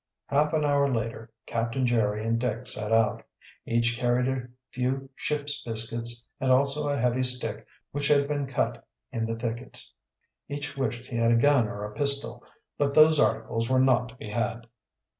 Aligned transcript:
Half 0.25 0.53
an 0.53 0.65
hour 0.65 0.91
later 0.91 1.29
Captain 1.45 1.85
Jerry 1.85 2.25
and 2.25 2.39
Dick 2.39 2.65
set 2.65 2.91
out. 2.91 3.21
Each 3.67 3.95
carried 3.95 4.27
a 4.27 4.47
few 4.71 5.11
ship's 5.15 5.61
biscuits 5.61 6.25
and 6.39 6.51
also 6.51 6.89
a 6.89 6.97
heavy 6.97 7.21
stick 7.21 7.67
which 7.91 8.07
had 8.07 8.27
been 8.27 8.47
cut 8.47 8.83
in 9.11 9.27
the 9.27 9.35
thickets. 9.35 9.93
Each 10.49 10.75
wished 10.75 11.05
he 11.05 11.17
had 11.17 11.31
a 11.31 11.35
gun 11.35 11.67
or 11.67 11.83
a 11.83 11.93
pistol, 11.93 12.43
but 12.79 12.95
those 12.95 13.19
articles 13.19 13.69
were 13.69 13.79
not 13.79 14.09
to 14.09 14.15
be 14.15 14.31
had. 14.31 14.65